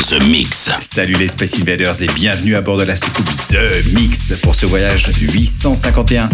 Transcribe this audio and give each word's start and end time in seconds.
The 0.00 0.22
Mix. 0.26 0.70
Salut 0.80 1.14
les 1.14 1.28
Space 1.28 1.58
Invaders 1.60 2.00
et 2.02 2.06
bienvenue 2.14 2.54
à 2.54 2.60
bord 2.60 2.76
de 2.76 2.84
la 2.84 2.96
soucoupe 2.96 3.28
The 3.48 3.92
Mix 3.94 4.32
pour 4.42 4.54
ce 4.54 4.64
voyage 4.64 5.10
851. 5.20 6.30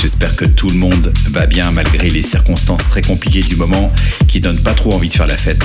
J'espère 0.00 0.36
que 0.36 0.44
tout 0.44 0.68
le 0.68 0.76
monde 0.76 1.12
va 1.30 1.46
bien 1.46 1.70
malgré 1.72 2.08
les 2.08 2.22
circonstances 2.22 2.88
très 2.88 3.02
compliquées 3.02 3.42
du 3.42 3.56
moment 3.56 3.92
qui 4.28 4.40
donnent 4.40 4.62
pas 4.62 4.72
trop 4.72 4.94
envie 4.94 5.08
de 5.08 5.14
faire 5.14 5.26
la 5.26 5.36
fête. 5.36 5.60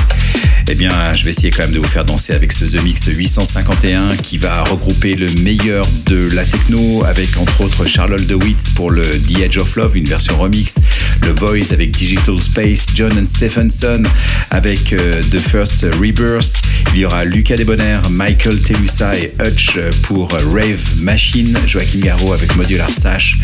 Eh 0.69 0.75
bien, 0.75 1.13
je 1.13 1.25
vais 1.25 1.31
essayer 1.31 1.51
quand 1.51 1.63
même 1.63 1.73
de 1.73 1.79
vous 1.79 1.87
faire 1.87 2.05
danser 2.05 2.33
avec 2.33 2.51
ce 2.51 2.65
The 2.65 2.81
Mix 2.81 3.05
851 3.07 4.15
qui 4.17 4.37
va 4.37 4.63
regrouper 4.63 5.15
le 5.15 5.27
meilleur 5.41 5.85
de 6.07 6.29
la 6.33 6.45
techno 6.45 7.03
avec 7.05 7.37
entre 7.37 7.61
autres 7.61 7.85
Charlotte 7.85 8.25
DeWitt 8.25 8.73
pour 8.75 8.89
le 8.89 9.03
The 9.03 9.39
Edge 9.43 9.57
of 9.57 9.75
Love, 9.75 9.97
une 9.97 10.07
version 10.07 10.37
remix, 10.37 10.79
le 11.21 11.31
Voice 11.33 11.71
avec 11.71 11.91
Digital 11.91 12.39
Space, 12.41 12.87
John 12.95 13.11
and 13.17 13.27
Stephenson 13.27 14.03
avec 14.49 14.93
euh, 14.93 15.21
The 15.31 15.37
First 15.39 15.85
Rebirth. 16.01 16.61
Il 16.93 17.01
y 17.01 17.05
aura 17.05 17.25
Lucas 17.43 17.57
Debonair, 17.57 18.09
Michael 18.09 18.57
Telusa 18.57 19.17
et 19.17 19.33
Hutch 19.43 19.77
pour 20.03 20.29
Rave 20.31 20.81
Machine, 21.01 21.57
Joachim 21.67 21.99
Garraud 21.99 22.31
avec 22.31 22.55
Modular 22.55 22.89
Sash, 22.89 23.37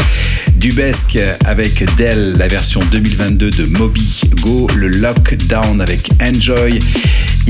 Dubesque 0.56 1.20
avec 1.44 1.84
Dell, 1.98 2.38
la 2.38 2.48
version 2.48 2.80
2022 2.92 3.50
de 3.50 3.66
Moby 3.66 4.22
Go, 4.42 4.70
le 4.74 4.88
Lockdown 4.88 5.82
avec 5.82 6.12
Enjoy. 6.22 6.80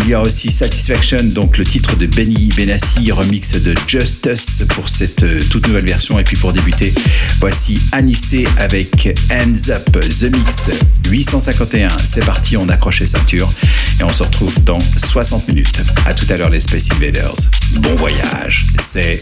Il 0.02 0.08
y 0.08 0.16
aura 0.16 0.26
aussi 0.26 0.50
Satisfaction, 0.50 1.18
donc 1.24 1.58
le 1.58 1.66
titre 1.66 1.98
de 1.98 2.06
Benny 2.06 2.50
Benassi, 2.56 3.12
remix 3.12 3.52
de 3.52 3.76
Justice 3.86 4.64
pour 4.70 4.88
cette 4.88 5.24
euh, 5.24 5.42
toute 5.52 5.68
nouvelle 5.68 5.86
version. 5.86 6.18
Et 6.18 6.24
puis 6.24 6.38
pour 6.38 6.54
débuter, 6.54 6.94
voici 7.42 7.78
Anissé 7.92 8.48
avec 8.58 9.10
Hands 9.30 9.72
Up 9.72 9.92
The 9.92 10.32
Mix 10.34 10.70
851. 11.10 11.90
C'est 12.06 12.26
parti, 12.26 12.56
on 12.56 12.70
accroche 12.70 13.02
les 13.02 13.08
ceintures 13.08 13.52
et 14.00 14.04
on 14.04 14.14
se 14.14 14.24
retrouve 14.24 14.64
dans 14.64 14.80
60 14.80 15.50
minutes. 15.50 15.82
À 16.06 16.14
tout 16.14 16.26
à 16.30 16.38
l'heure 16.38 16.50
les 16.50 16.62
Space 16.62 16.88
Invaders. 16.96 17.36
Bon 17.82 17.96
voyage, 17.96 18.68
c'est 18.80 19.22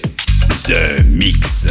The 0.64 1.04
Mix. 1.06 1.68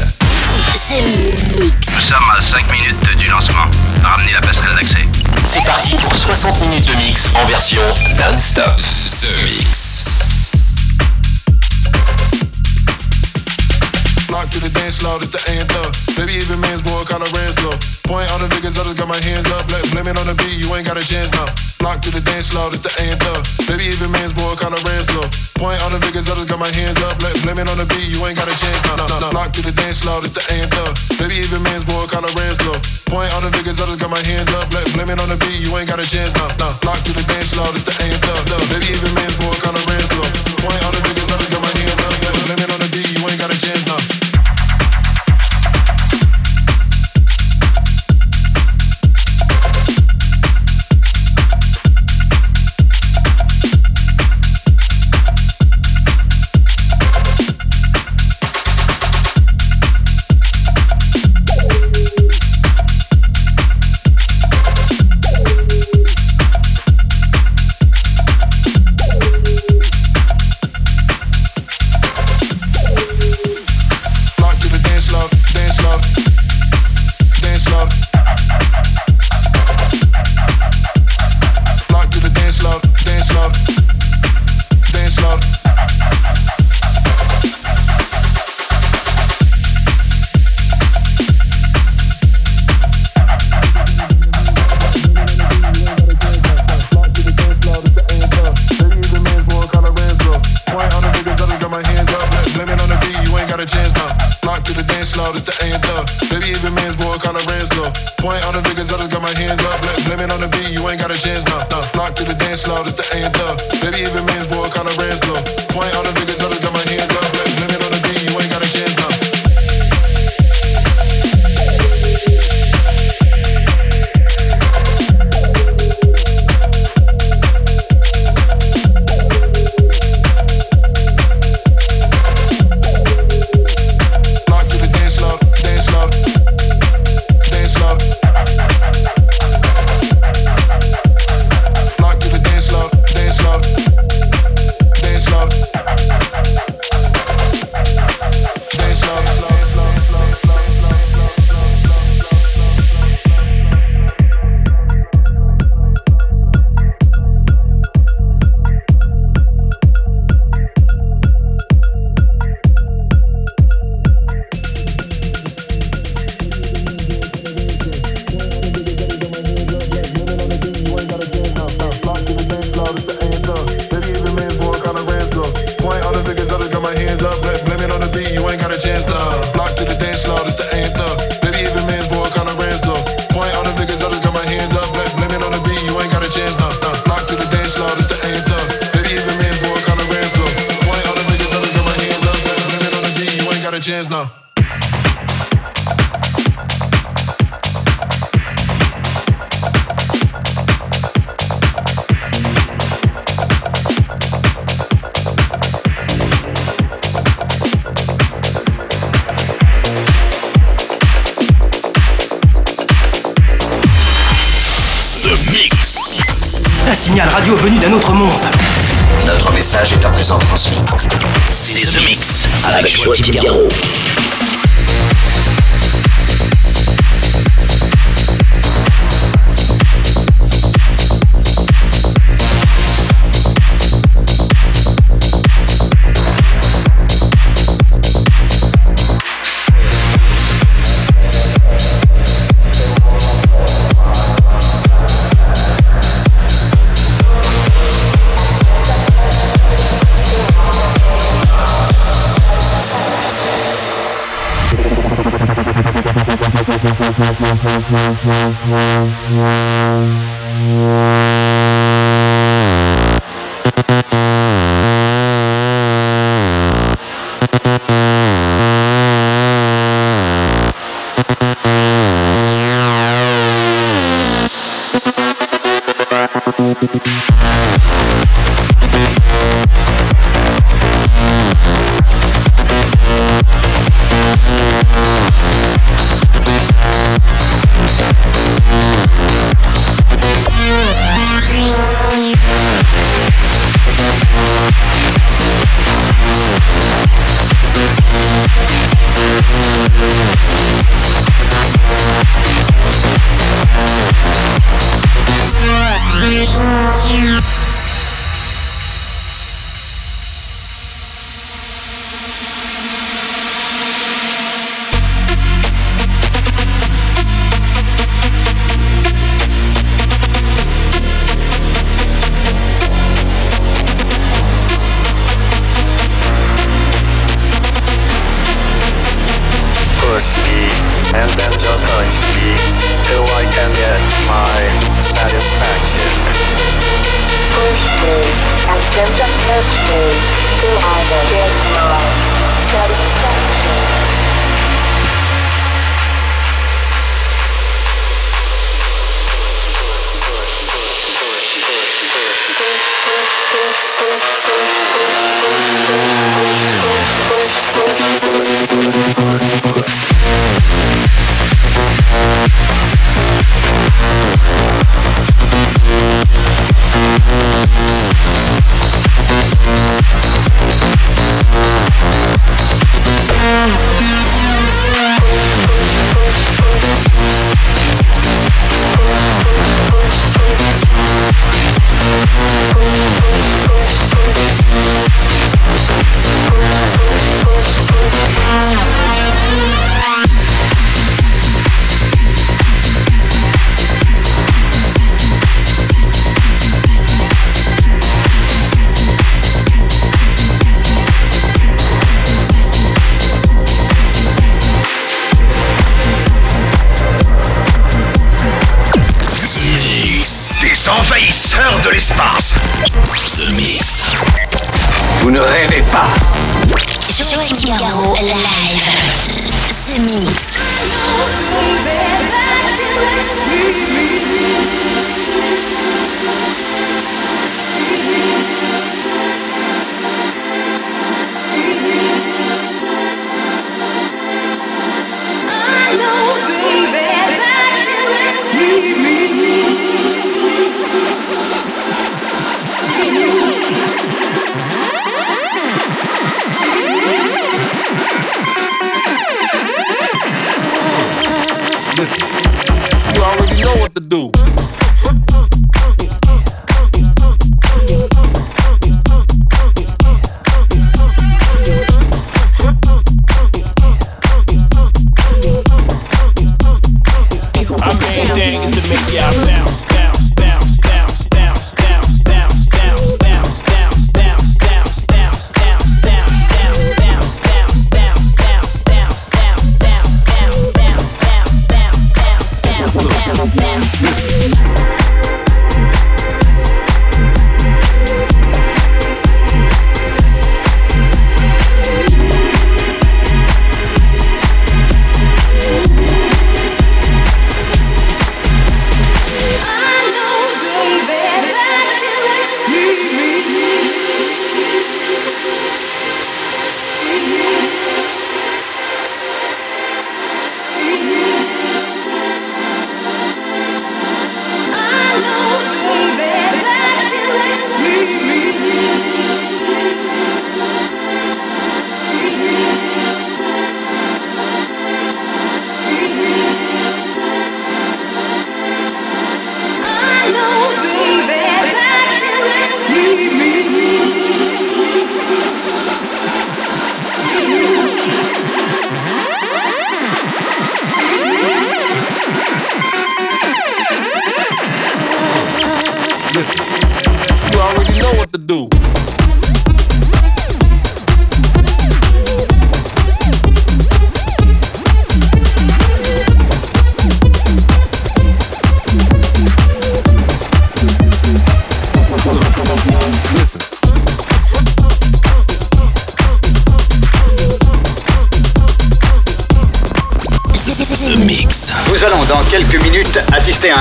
Nous 1.92 2.00
sommes 2.00 2.30
à 2.30 2.40
5 2.40 2.70
minutes 2.70 3.16
du 3.18 3.26
lancement. 3.26 3.66
Ramenez 4.02 4.32
la 4.32 4.40
passerelle 4.40 4.74
d'accès. 4.76 5.04
C'est 5.44 5.64
parti 5.64 5.96
pour 5.96 6.14
60 6.14 6.60
minutes 6.60 6.86
de 6.86 6.94
mix 6.94 7.28
en 7.34 7.44
version 7.46 7.82
non-stop. 8.16 8.76
The 9.20 9.44
Mix. 9.44 10.35
Lock 14.26 14.50
to 14.50 14.58
the 14.58 14.70
dance 14.74 14.98
floor, 14.98 15.22
it's 15.22 15.30
the 15.30 15.38
anthem. 15.54 15.86
Baby, 16.18 16.42
even 16.42 16.58
man's 16.58 16.82
boy, 16.82 17.06
call 17.06 17.22
her 17.22 17.30
Ranslow. 17.30 17.70
Point 18.10 18.26
all 18.34 18.42
the 18.42 18.50
niggas, 18.50 18.74
I 18.74 18.82
just 18.82 18.98
got 18.98 19.06
my 19.06 19.18
hands 19.22 19.46
up. 19.54 19.62
Blame, 19.70 19.86
blame 19.94 20.08
it 20.10 20.18
on 20.18 20.26
the 20.26 20.34
beat, 20.34 20.58
you 20.58 20.66
ain't 20.74 20.82
got 20.82 20.98
a 20.98 21.04
chance 21.04 21.30
now. 21.30 21.46
Lock 21.78 22.02
to 22.02 22.10
the 22.10 22.18
dance 22.18 22.50
floor, 22.50 22.66
it's 22.74 22.82
the 22.82 22.90
anthem. 23.06 23.38
Baby, 23.70 23.86
even 23.86 24.10
man's 24.10 24.34
boy, 24.34 24.58
call 24.58 24.74
her 24.74 24.82
Ranslow. 24.82 25.22
Point 25.54 25.78
all 25.86 25.94
the 25.94 26.02
niggas, 26.02 26.26
I 26.26 26.34
just 26.42 26.50
got 26.50 26.58
my 26.58 26.70
hands 26.74 26.98
up. 27.06 27.14
Blame, 27.22 27.38
blame 27.46 27.58
it 27.62 27.70
on 27.70 27.78
the 27.78 27.86
beat, 27.86 28.10
you 28.10 28.18
ain't 28.26 28.34
got 28.34 28.50
a 28.50 28.56
chance 28.58 28.82
now. 28.90 28.98
now, 28.98 29.06
now. 29.06 29.30
Lock 29.30 29.54
to 29.54 29.62
the 29.62 29.70
dance 29.70 30.02
floor, 30.02 30.18
it's 30.26 30.34
the 30.34 30.42
anthem. 30.58 30.90
Baby, 31.22 31.38
even 31.46 31.62
man's 31.62 31.86
boy, 31.86 32.10
call 32.10 32.26
her 32.26 32.34
Ranslow. 32.34 32.74
Point 33.06 33.30
all 33.38 33.46
the 33.46 33.54
niggas, 33.54 33.78
I 33.78 33.86
just 33.86 34.02
got 34.02 34.10
my 34.10 34.22
hands 34.26 34.50
up. 34.58 34.66
Blame, 34.74 34.90
blame 34.98 35.10
it 35.14 35.22
on 35.22 35.30
the 35.30 35.38
beat, 35.38 35.62
you 35.62 35.70
ain't 35.78 35.86
got 35.86 36.02
a 36.02 36.06
chance 36.06 36.34
now. 36.34 36.50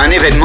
Assister 0.06 0.26
à 0.26 0.35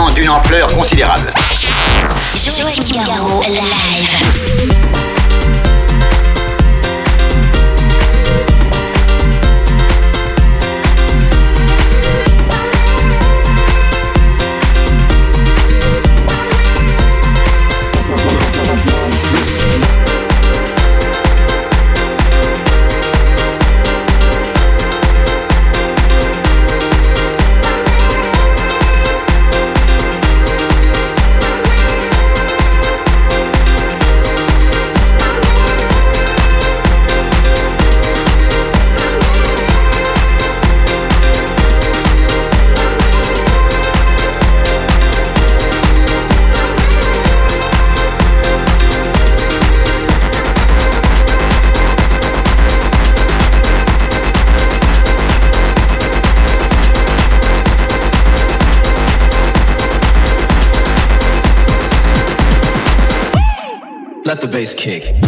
bass 64.61 64.75
kick. 64.75 65.20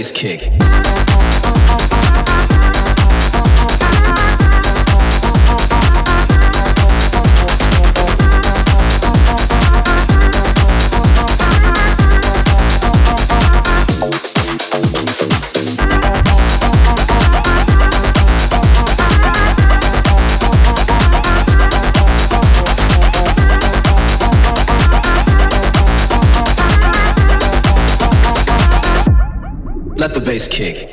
Bass 0.00 0.12
kick. 0.12 0.59
Bass 30.40 30.48
kick. 30.48 30.88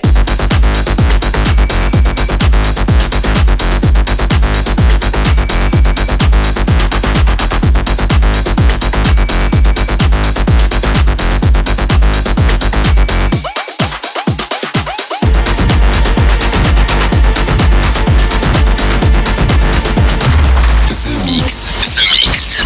The 20.89 21.13
Mix. 21.23 21.71
The 21.95 22.03
Mix. 22.11 22.63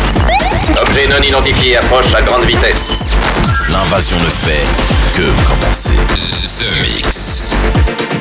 Objet 0.81 1.07
non 1.09 1.21
identifié 1.21 1.77
approche 1.77 2.13
à 2.15 2.21
grande 2.23 2.45
vitesse. 2.45 3.13
L'invasion 3.69 4.17
ne 4.17 4.25
fait 4.25 4.90
que 5.13 5.23
commencer. 5.43 5.95
The 6.57 6.81
Mix. 6.81 8.20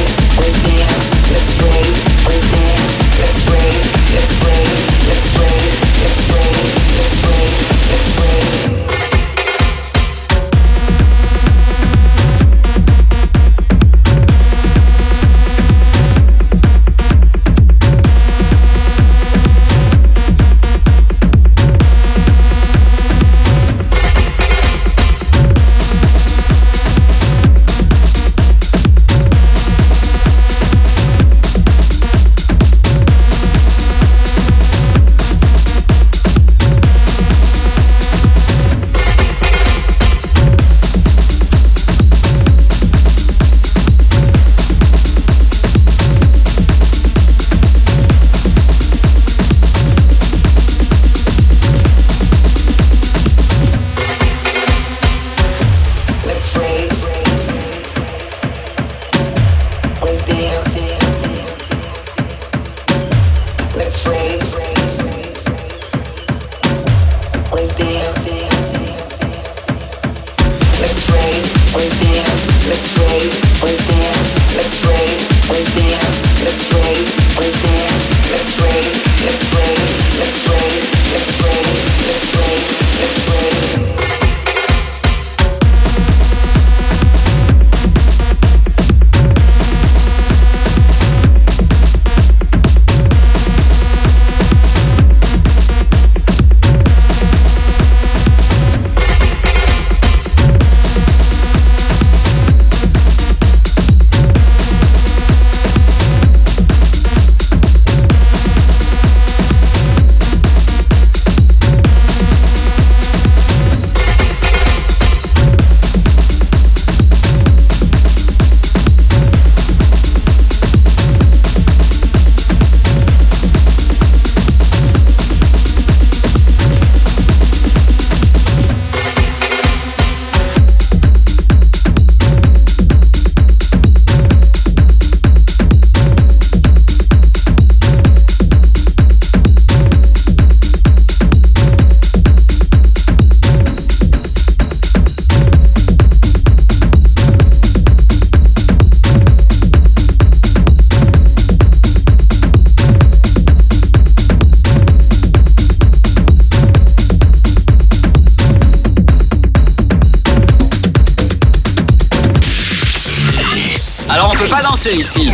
Ici. 164.89 165.31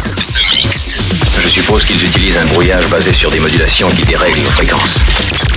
Je 1.40 1.50
suppose 1.50 1.84
qu'ils 1.86 2.04
utilisent 2.04 2.38
un 2.38 2.46
brouillage 2.46 2.88
basé 2.90 3.14
sur 3.14 3.32
des 3.32 3.40
modulations 3.40 3.88
qui 3.90 4.04
dérèglent 4.04 4.42
nos 4.42 4.50
fréquences. 4.50 4.96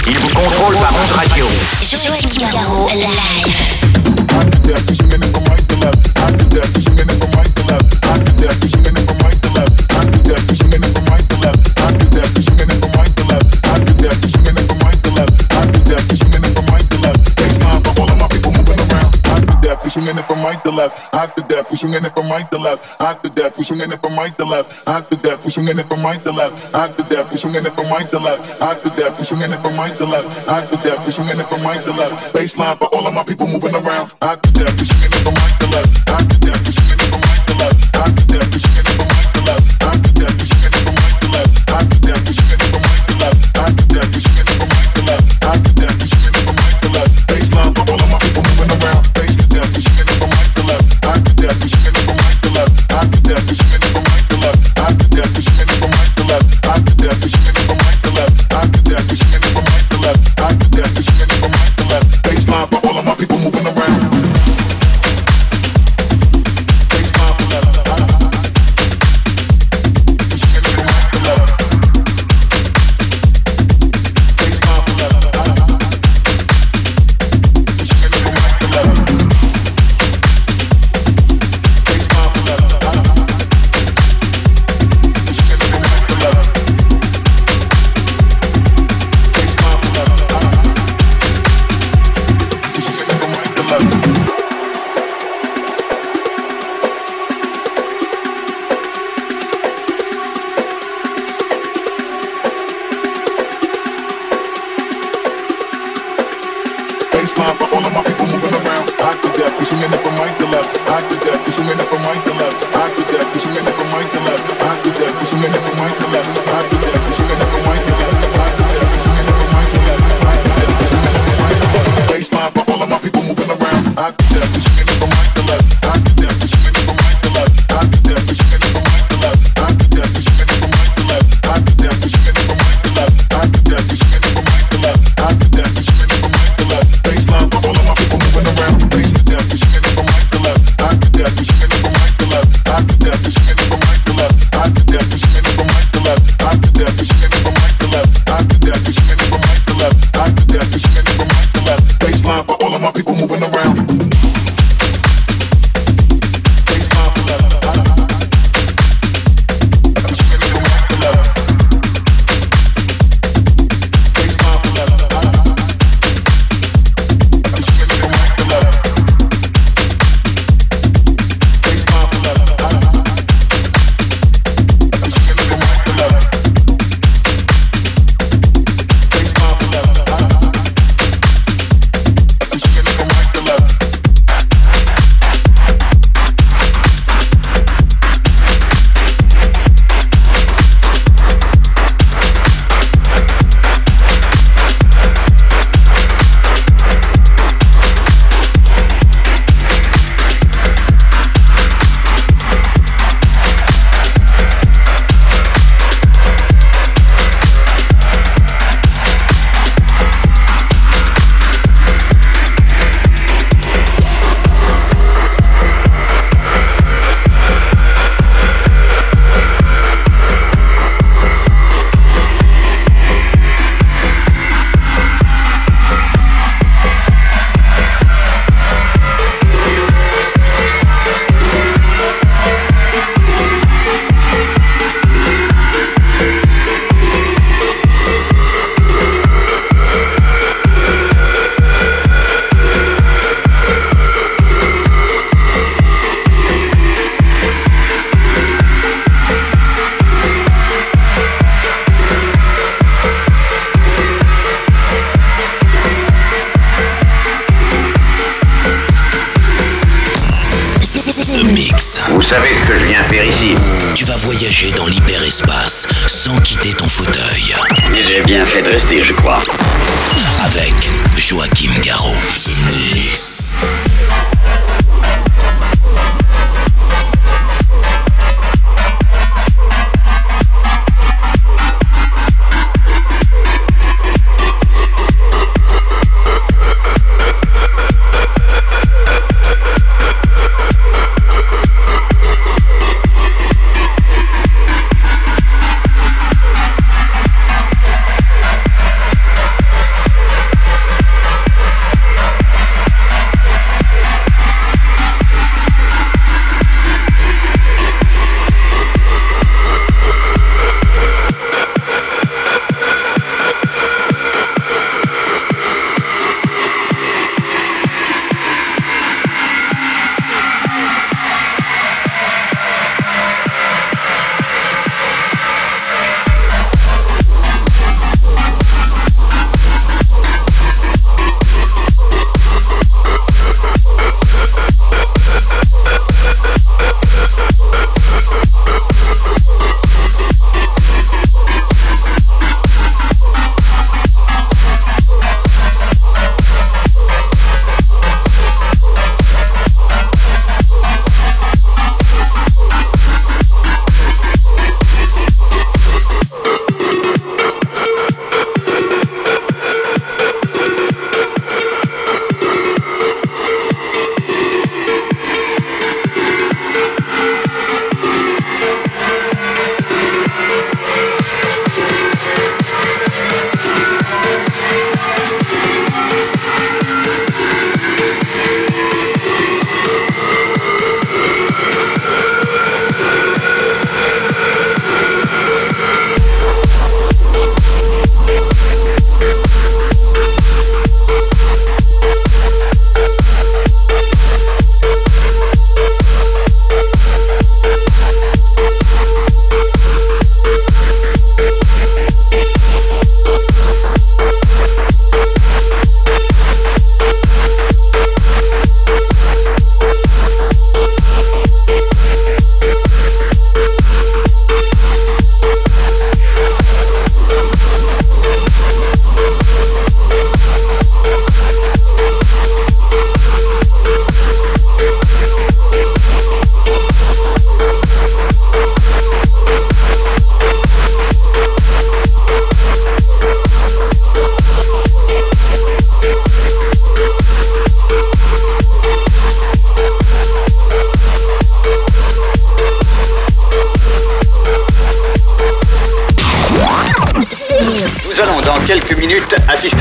Ils 0.06 0.18
vous 0.18 0.28
contrôlent 0.28 0.76
par 0.76 0.94
onde 0.94 1.10
radio. 1.12 1.46
Joachim 1.80 2.46
Garraud, 2.52 2.88
live. 2.90 3.80
Swinging 21.80 22.04
it 22.04 22.12
from 22.12 22.28
right 22.28 22.44
to 22.52 22.58
left, 22.58 22.84
hot 23.00 23.24
to 23.24 23.30
death. 23.30 23.56
We 23.56 23.64
swinging 23.64 23.90
it 23.90 24.00
from 24.00 24.14
right 24.14 24.36
to 24.36 24.44
left, 24.44 24.68
hot 24.86 25.08
to 25.10 25.16
death. 25.16 25.44
We 25.44 25.50
swinging 25.50 25.78
it 25.78 25.88
from 25.88 26.02
right 26.04 26.20
to 26.20 26.32
left, 26.32 26.54
hot 26.76 26.96
to 26.96 27.02
death. 27.08 27.30
We 27.30 27.36
swinging 27.36 27.64
it 27.64 27.72
from 27.72 27.88
right 27.88 28.08
to 28.10 28.18
left, 28.18 28.60
hot 28.60 28.76
to 28.84 28.90
death. 29.00 29.16
We 29.18 29.24
swinging 29.24 29.50
it 29.50 29.60
from 29.64 29.76
right 29.80 29.96
to 29.96 30.04
left, 30.04 30.28
hot 30.46 30.68
to 30.68 30.76
death. 30.84 31.00
We 31.06 31.10
swinging 31.10 31.40
it 31.40 31.48
from 31.48 31.62
right 31.62 31.80
to 31.80 31.92
left. 31.92 32.34
Baseline 32.34 32.76
for 32.76 32.88
all 32.94 33.06
of 33.06 33.14
my 33.14 33.24
people 33.24 33.46
moving 33.46 33.74
around, 33.74 34.12
hot 34.20 34.42
to 34.42 34.52
death. 34.52 34.76
We 34.78 34.84
swinging 34.84 35.09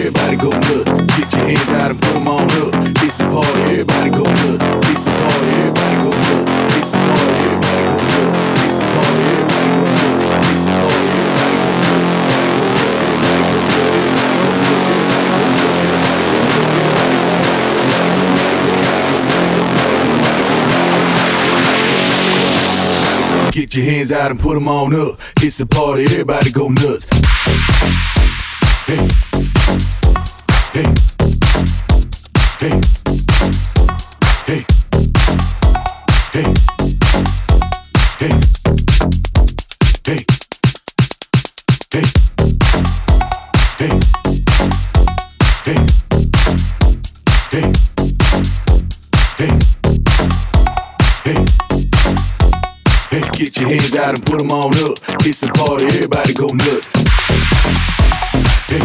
Everybody 0.00 0.36
go 0.36 0.50
nuts. 0.50 0.92
Get 1.16 1.32
your 1.34 1.44
hands 1.44 1.70
out 1.70 1.90
and 1.90 2.00
put 2.00 2.16
'em 2.16 2.28
on 2.28 2.44
up. 2.62 2.72
It's 3.04 3.20
a 3.20 3.24
party, 3.28 3.60
everybody 3.60 4.10
go 4.10 4.24
nuts. 4.24 4.64
It's 4.88 5.06
a 5.06 5.12
party, 5.12 5.50
everybody 5.60 5.96
go 5.96 6.10
nuts. 6.10 6.76
It's 6.78 6.94
a 6.94 7.00
party, 7.04 7.36
everybody 7.44 7.84
go 7.86 7.96
nuts. 8.08 8.64
It's 8.64 8.80
a 8.80 8.86
party, 8.94 9.22
everybody 9.36 9.68
go 9.76 9.84
nuts. 9.92 10.48
It's 10.54 10.66
a 10.66 10.74
party, 10.80 11.08
everybody 11.12 11.48
go 11.52 11.68
nuts. 11.76 12.10
Get 23.52 23.74
your 23.74 23.84
hands 23.84 24.12
out 24.12 24.30
and 24.30 24.40
put 24.40 24.56
'em 24.56 24.68
on 24.68 24.94
up. 24.94 25.20
It's 25.42 25.60
a 25.60 25.66
party, 25.66 26.04
everybody 26.04 26.50
go 26.50 26.68
nuts. 26.68 27.10
Get 53.40 53.56
your 53.56 53.70
hands 53.70 53.96
out 53.96 54.14
and 54.14 54.26
put 54.26 54.38
them 54.38 54.52
on 54.52 54.74
up. 54.84 54.98
It's 55.24 55.42
a 55.42 55.48
party, 55.48 55.86
everybody 55.86 56.34
go 56.34 56.48
nuts 56.48 56.99
get 58.70 58.80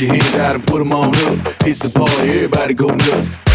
your 0.00 0.10
hands 0.10 0.34
out 0.36 0.54
and 0.54 0.66
put 0.66 0.80
'em 0.80 0.92
on 0.92 1.08
up. 1.08 1.66
It's 1.66 1.84
a 1.84 1.90
party, 1.90 2.28
everybody 2.28 2.74
go 2.74 2.88
nuts. 2.88 3.51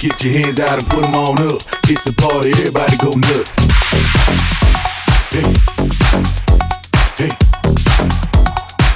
Get 0.00 0.24
your 0.24 0.32
hands 0.32 0.58
out 0.58 0.78
and 0.78 0.88
put 0.88 1.04
'em 1.04 1.14
on 1.14 1.38
up. 1.52 1.62
It's 1.90 2.06
a 2.06 2.12
party, 2.14 2.52
everybody 2.52 2.96
go 2.96 3.10
nuts. 3.10 3.54
Hey. 5.30 5.44
Hey. 7.18 7.36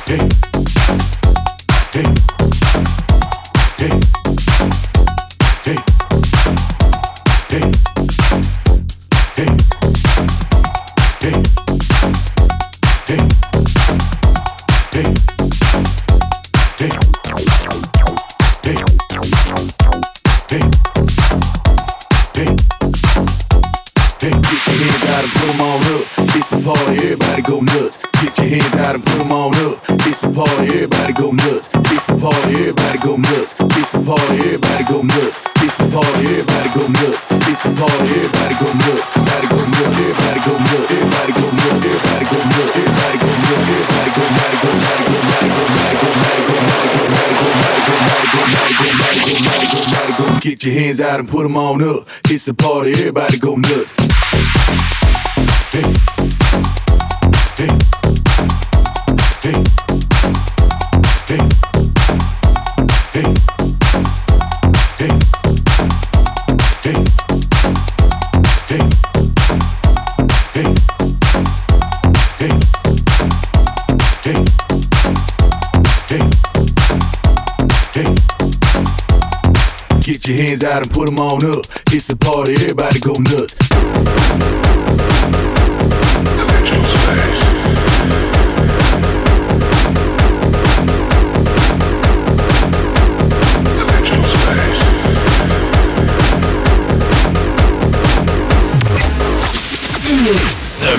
Hey. 0.06 0.28
Hey. 1.92 2.33
Your 50.64 50.74
hands 50.74 51.00
out 51.00 51.20
and 51.20 51.28
put 51.28 51.44
'em 51.44 51.56
on 51.56 51.82
up. 51.82 52.08
It's 52.30 52.48
a 52.48 52.54
party, 52.54 52.92
everybody 52.92 53.38
go 53.38 53.56
nuts. 53.56 53.96
Hey. 55.72 56.13
Get 80.24 80.38
your 80.38 80.46
hands 80.46 80.64
out 80.64 80.80
and 80.80 80.90
put 80.90 81.06
'em 81.06 81.18
on 81.18 81.44
up. 81.44 81.66
It's 81.92 82.08
a 82.08 82.16
party, 82.16 82.54
everybody 82.54 82.98
go 82.98 83.12
nuts. 83.12 83.58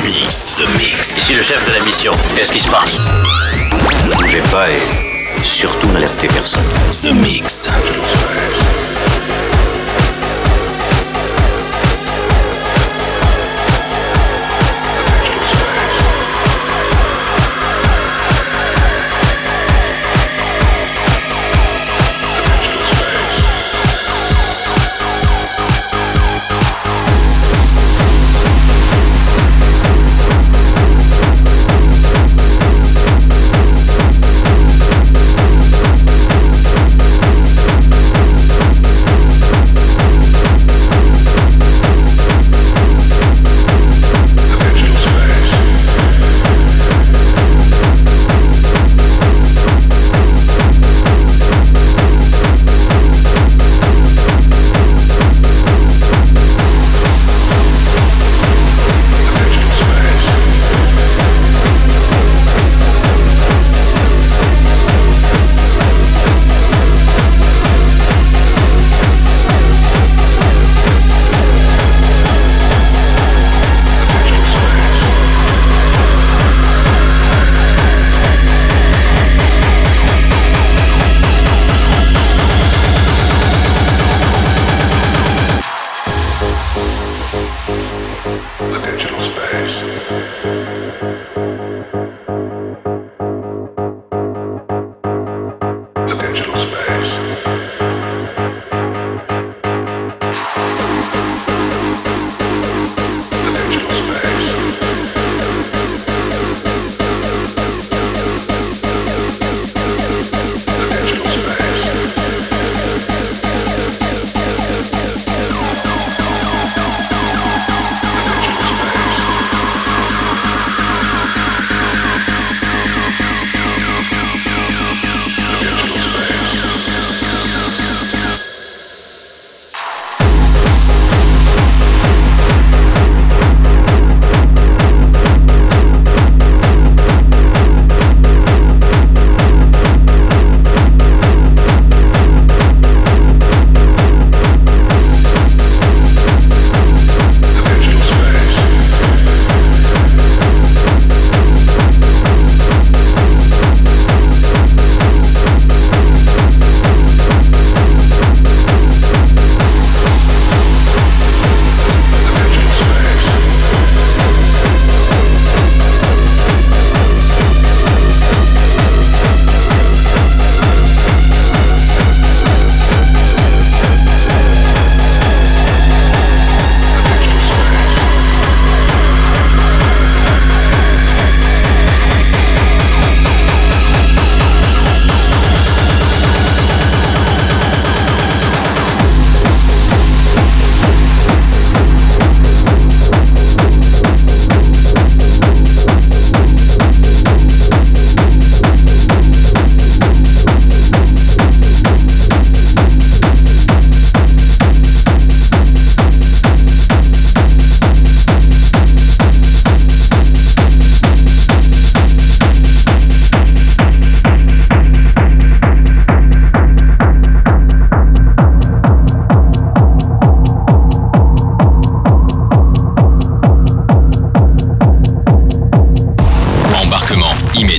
Mix. 0.03 0.57
The 0.57 0.67
Mix. 0.77 1.17
Ici 1.17 1.33
le 1.33 1.41
chef 1.41 1.65
de 1.65 1.73
la 1.73 1.83
mission. 1.83 2.11
Qu'est-ce 2.35 2.51
qui 2.51 2.59
se 2.59 2.69
passe? 2.69 2.93
Ne 4.05 4.15
bougez 4.15 4.43
pas 4.51 4.69
et 4.69 5.04
surtout 5.45 5.91
n'alertez 5.91 6.27
personne. 6.27 6.65
The 6.91 7.13
Mix. 7.13 7.69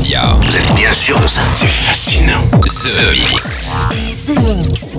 Vous 0.09 0.57
êtes 0.57 0.73
bien 0.77 0.93
sûr 0.93 1.19
de 1.19 1.27
ça 1.27 1.41
C'est 1.53 1.67
fascinant. 1.67 2.45
The 2.53 3.11
Mix. 3.29 3.87
The 4.27 4.39
Mix. 4.39 4.99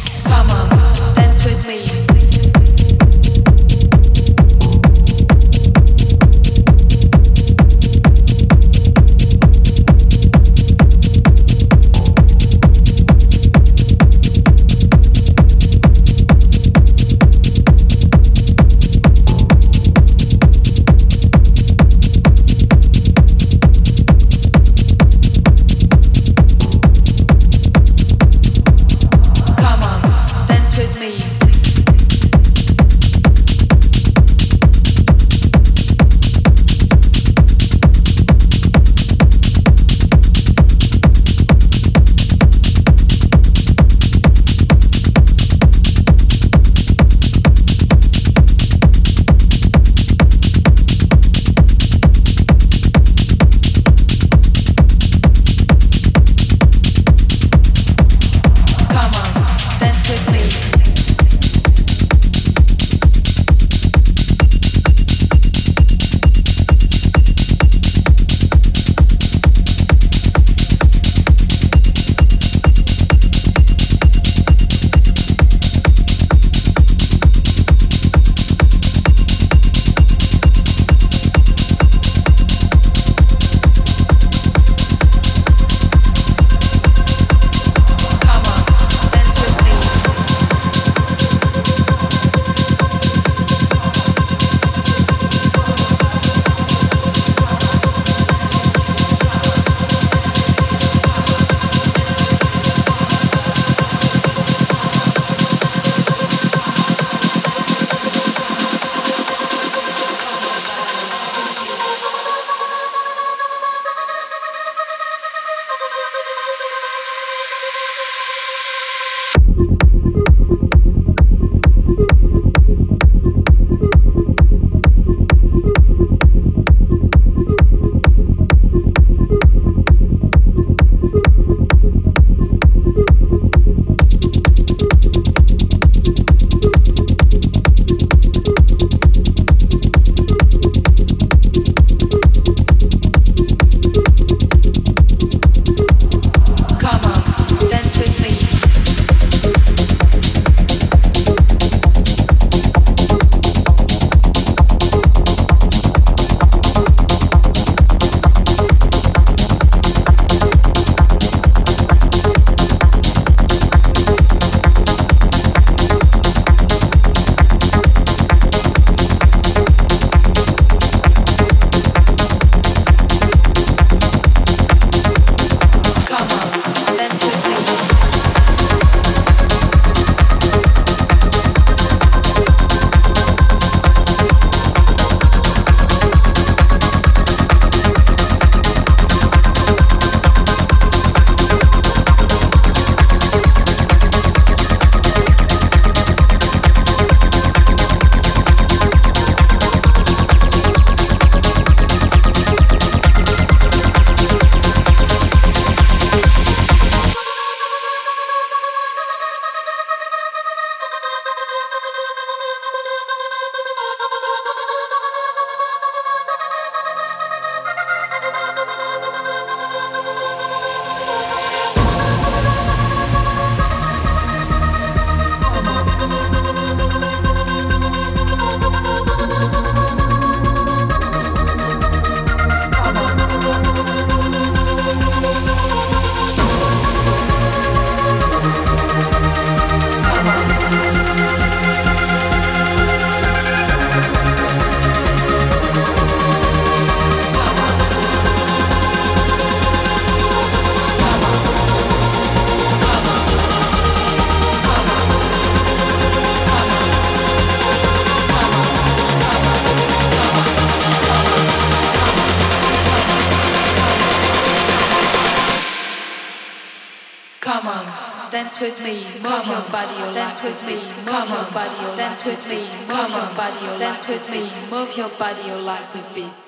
Dance 268.31 268.59
with 268.61 268.81
me, 268.81 269.03
move 269.21 269.45
your 269.45 269.61
body, 269.69 270.01
or 270.01 270.13
dance 270.13 270.43
with 270.43 270.65
me, 270.65 270.75
move 270.75 271.29
your 271.29 271.45
body, 271.51 271.85
or 271.85 271.95
dance 271.97 272.25
with 272.25 272.47
me, 272.47 272.61
move 272.87 273.09
your 273.09 273.35
body, 273.35 273.67
or 273.67 273.77
dance 273.77 274.07
with 274.07 274.29
me, 274.31 274.49
move 274.71 274.95
your 274.95 275.09
body, 275.09 275.41
your 275.47 275.57
legs 275.57 275.93
with 275.93 276.15
beat. 276.15 276.40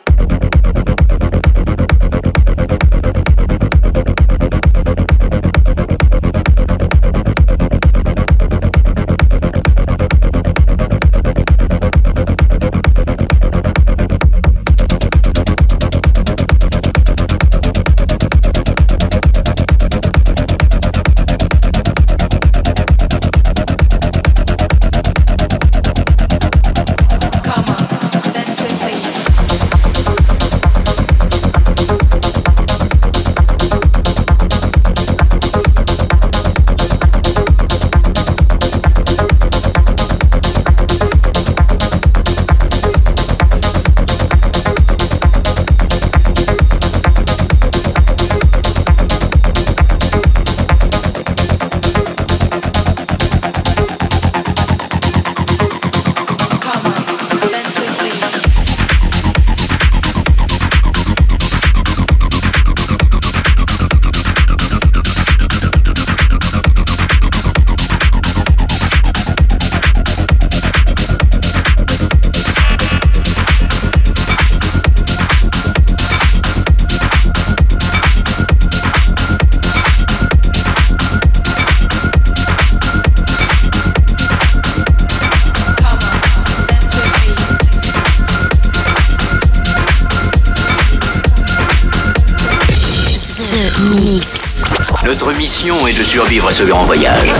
survivre 96.23 96.47
à 96.47 96.53
ce 96.53 96.63
grand 96.63 96.83
voyage. 96.83 97.33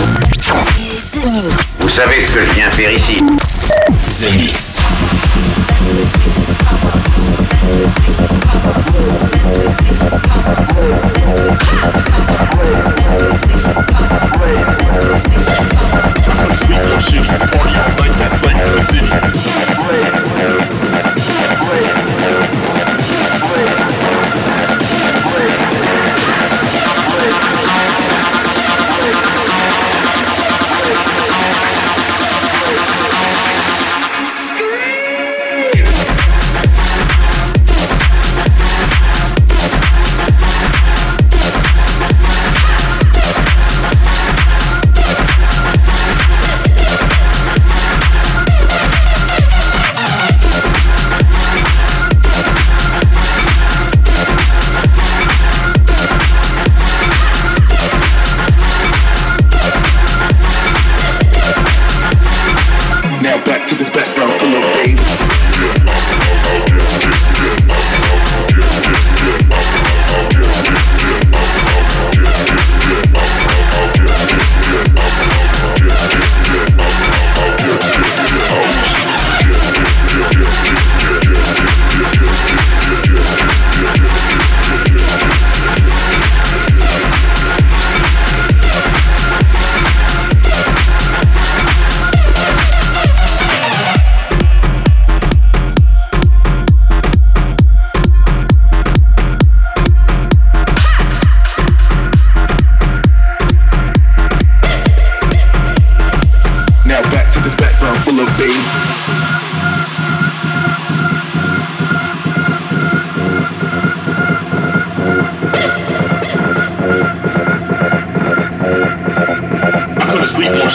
Vous 1.80 1.90
savez 1.90 2.20
ce 2.20 2.34
que 2.34 2.46
je 2.46 2.52
viens 2.52 2.70
faire 2.70 2.92
ici. 2.92 3.18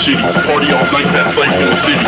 shitty. 0.09 0.45
Party 0.47 0.73
all 0.73 0.85
night, 0.93 1.13
that's 1.13 1.37
life 1.37 1.61
in 1.61 1.69
the 1.69 1.77
city. 1.77 1.99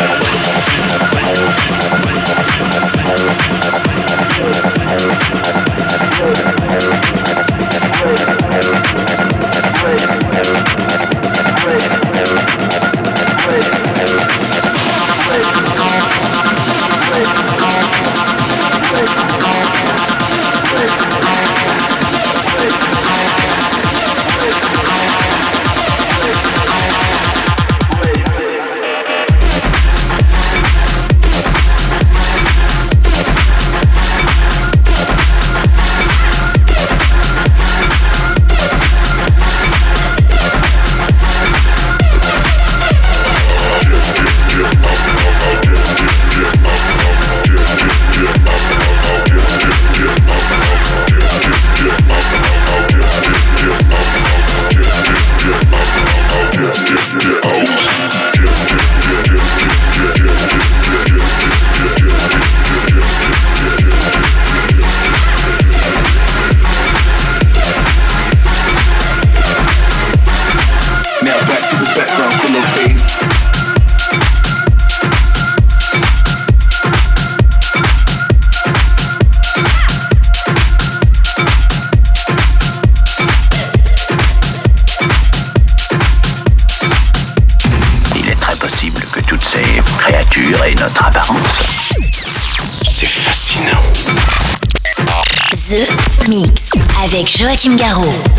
Joachim 97.41 97.75
Garraud. 97.75 98.30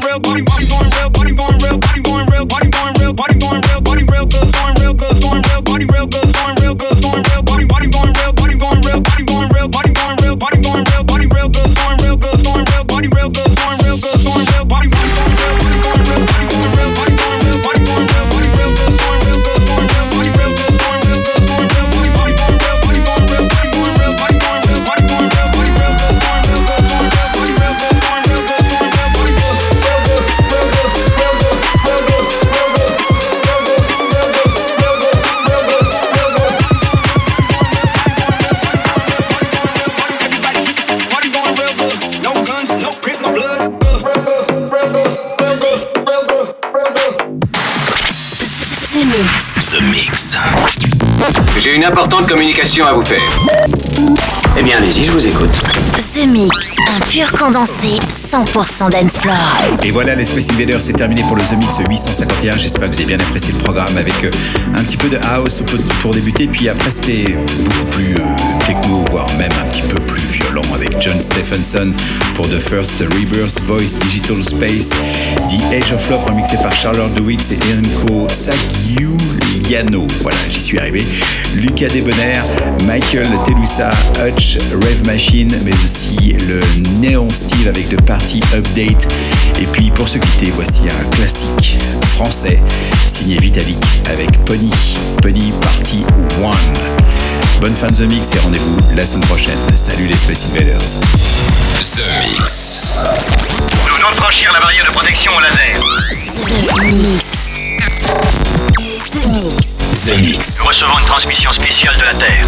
real, 0.00 0.20
body, 0.20 0.42
body 0.42 0.66
going 0.68 0.90
real. 0.90 1.07
Importante 51.88 52.28
communication 52.28 52.86
à 52.86 52.92
vous 52.92 53.02
faire. 53.02 53.22
Eh 54.58 54.62
bien, 54.62 54.76
allez-y, 54.76 55.04
je 55.04 55.10
vous 55.10 55.26
écoute. 55.26 55.50
The 55.96 56.26
Mix, 56.26 56.76
un 56.86 57.00
pur 57.00 57.32
condensé 57.32 57.98
100% 58.10 58.90
dance 58.90 59.18
floor. 59.18 59.34
Et 59.82 59.90
voilà, 59.90 60.14
les 60.14 60.24
Space 60.24 60.50
Invaders, 60.50 60.80
c'est 60.80 60.92
terminé 60.92 61.22
pour 61.22 61.36
le 61.36 61.42
The 61.42 61.52
Mix 61.52 61.78
851. 61.88 62.58
J'espère 62.58 62.90
que 62.90 62.94
vous 62.94 63.00
avez 63.02 63.16
bien 63.16 63.26
apprécié 63.26 63.54
le 63.56 63.60
programme 63.60 63.96
avec 63.96 64.22
euh, 64.24 64.30
un 64.76 64.82
petit 64.84 64.96
peu 64.98 65.08
de 65.08 65.18
house 65.32 65.62
pour 66.02 66.10
débuter. 66.10 66.46
Puis 66.46 66.68
après, 66.68 66.90
c'était 66.90 67.32
beaucoup 67.32 67.84
plus 67.92 68.16
euh, 68.16 68.66
techno, 68.66 69.04
voire 69.10 69.26
même 69.38 69.52
un 69.52 69.68
petit 69.68 69.77
peu 69.77 69.77
plus 69.77 69.77
violent 69.77 69.77
avec 70.78 71.00
John 71.00 71.20
Stephenson 71.20 71.92
pour 72.34 72.46
The 72.48 72.58
First 72.58 73.00
Rebirth 73.00 73.60
Voice 73.64 73.98
Digital 74.00 74.44
Space, 74.44 74.90
The 75.48 75.74
Age 75.74 75.92
of 75.92 76.08
Love 76.08 76.24
remixé 76.26 76.56
par 76.62 76.72
Charlotte 76.72 77.12
DeWitt 77.14 77.52
et 77.52 77.58
Enrico 77.72 78.28
Sagiuliano. 78.28 80.06
Voilà, 80.22 80.36
j'y 80.50 80.60
suis 80.60 80.78
arrivé. 80.78 81.04
Lucas 81.56 81.88
Debonair, 81.88 82.44
Michael 82.86 83.26
Telusa, 83.46 83.90
Hutch, 84.24 84.58
Rave 84.72 85.04
Machine, 85.06 85.50
mais 85.64 85.74
aussi 85.84 86.36
le 86.48 86.60
Neon 87.00 87.28
Steve 87.28 87.68
avec 87.68 87.88
The 87.88 88.00
Party 88.02 88.40
Update. 88.54 89.08
Et 89.60 89.66
puis 89.72 89.90
pour 89.90 90.08
se 90.08 90.18
quitter, 90.18 90.52
voici 90.54 90.82
un 90.84 91.10
classique 91.16 91.78
français 92.14 92.60
signé 93.06 93.38
Vitalik 93.38 93.84
avec 94.12 94.30
Pony, 94.44 94.70
Pony 95.22 95.52
Party 95.60 96.04
One. 96.42 97.17
Bonne 97.60 97.74
fin 97.74 97.88
de 97.88 97.96
The 97.96 98.00
Mix 98.12 98.34
et 98.34 98.38
rendez-vous 98.38 98.76
la 98.94 99.04
semaine 99.04 99.24
prochaine. 99.26 99.58
Salut 99.76 100.06
les 100.06 100.16
Space 100.16 100.46
Invaders. 100.50 100.78
The 100.78 102.02
Mix. 102.22 103.04
Nous 103.86 103.96
venons 103.96 104.10
de 104.10 104.16
franchir 104.16 104.52
la 104.52 104.60
barrière 104.60 104.84
de 104.84 104.90
protection 104.92 105.32
au 105.36 105.40
laser. 105.40 105.80
The 106.76 106.82
Mix. 106.84 107.60
The 109.10 109.26
Mix. 109.26 110.06
The 110.06 110.20
Mix. 110.20 110.58
Nous 110.58 110.66
recevons 110.66 110.98
une 110.98 111.06
transmission 111.06 111.50
spéciale 111.52 111.96
de 111.96 112.02
la 112.02 112.14
Terre. 112.14 112.47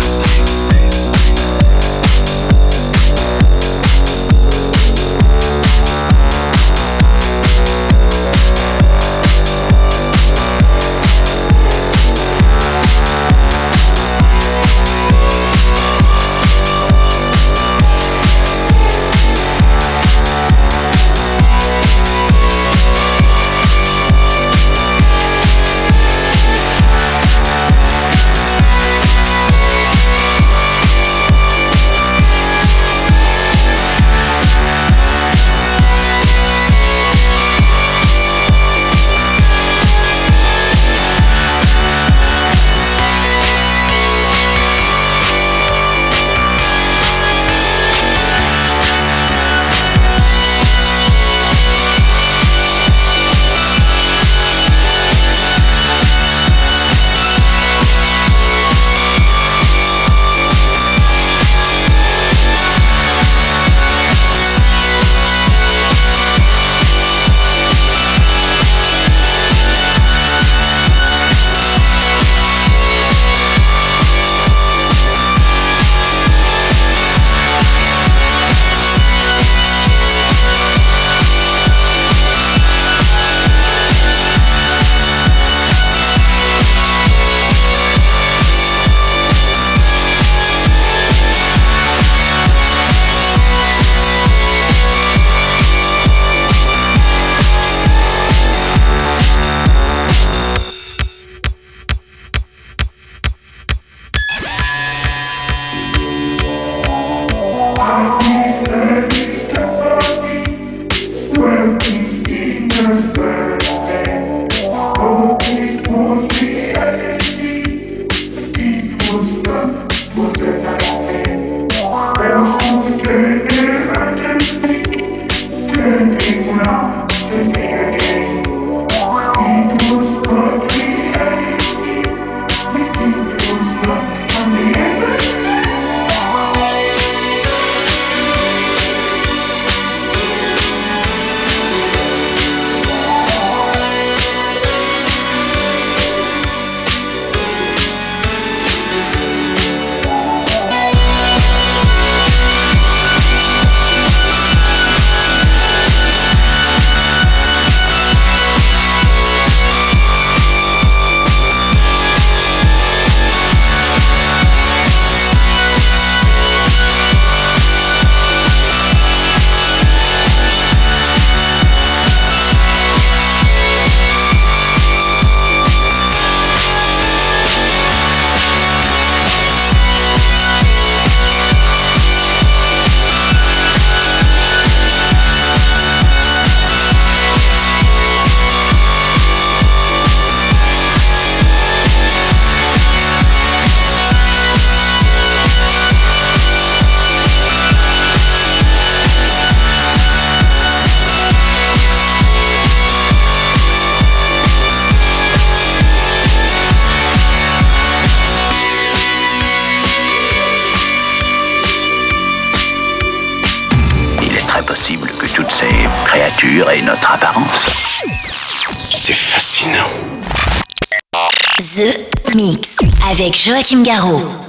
Joachim 223.50 223.82
Garraud. 223.82 224.39